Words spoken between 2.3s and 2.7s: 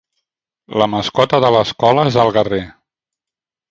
Guerrer.